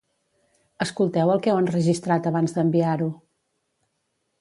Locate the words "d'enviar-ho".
2.59-3.15